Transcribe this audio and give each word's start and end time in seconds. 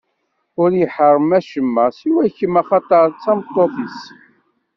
Ur 0.61 0.69
y-iḥeṛṛem 0.73 1.29
acemma, 1.37 1.85
siwa 1.97 2.23
kemm, 2.37 2.55
axaṭer 2.61 3.05
d 3.09 3.15
tameṭṭut-is. 3.23 3.99